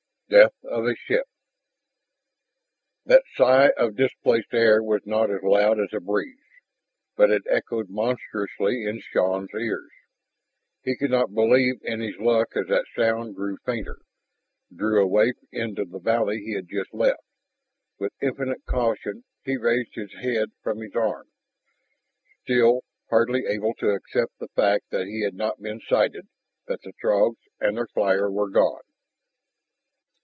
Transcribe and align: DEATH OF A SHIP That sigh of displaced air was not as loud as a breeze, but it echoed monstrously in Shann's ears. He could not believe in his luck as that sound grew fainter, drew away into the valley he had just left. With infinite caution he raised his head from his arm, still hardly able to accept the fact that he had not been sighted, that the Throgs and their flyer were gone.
DEATH 0.31 0.53
OF 0.63 0.85
A 0.85 0.95
SHIP 0.95 1.25
That 3.05 3.23
sigh 3.35 3.71
of 3.75 3.97
displaced 3.97 4.53
air 4.53 4.81
was 4.81 5.01
not 5.05 5.29
as 5.29 5.43
loud 5.43 5.77
as 5.77 5.89
a 5.91 5.99
breeze, 5.99 6.39
but 7.17 7.29
it 7.29 7.43
echoed 7.49 7.89
monstrously 7.89 8.85
in 8.85 9.01
Shann's 9.01 9.49
ears. 9.53 9.91
He 10.83 10.95
could 10.95 11.11
not 11.11 11.33
believe 11.33 11.81
in 11.83 11.99
his 11.99 12.15
luck 12.17 12.55
as 12.55 12.67
that 12.67 12.85
sound 12.95 13.35
grew 13.35 13.57
fainter, 13.65 13.97
drew 14.73 15.03
away 15.03 15.33
into 15.51 15.83
the 15.83 15.99
valley 15.99 16.37
he 16.39 16.53
had 16.53 16.69
just 16.69 16.93
left. 16.93 17.23
With 17.99 18.13
infinite 18.21 18.63
caution 18.65 19.25
he 19.43 19.57
raised 19.57 19.95
his 19.95 20.13
head 20.13 20.51
from 20.63 20.77
his 20.79 20.95
arm, 20.95 21.27
still 22.43 22.85
hardly 23.09 23.47
able 23.49 23.73
to 23.79 23.89
accept 23.89 24.39
the 24.39 24.47
fact 24.55 24.91
that 24.91 25.07
he 25.07 25.23
had 25.25 25.35
not 25.35 25.61
been 25.61 25.81
sighted, 25.81 26.29
that 26.67 26.83
the 26.83 26.93
Throgs 27.01 27.49
and 27.59 27.75
their 27.75 27.87
flyer 27.87 28.31
were 28.31 28.49
gone. 28.49 28.79